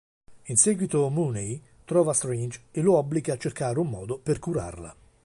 In 0.45 0.57
seguito 0.57 1.07
Mooney 1.09 1.61
trova 1.85 2.13
Strange 2.15 2.61
e 2.71 2.81
lo 2.81 2.95
obbliga 2.97 3.33
a 3.33 3.37
cercare 3.37 3.77
un 3.77 3.87
modo 3.87 4.17
per 4.17 4.39
curarla. 4.39 4.95